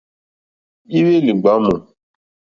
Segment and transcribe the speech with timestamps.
[0.97, 1.75] Éhwélì ɡbǎmù.